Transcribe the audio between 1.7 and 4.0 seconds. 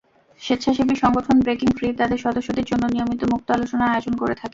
free তাদের সদস্যদের জন্য নিয়মিত মুক্ত আলোচনার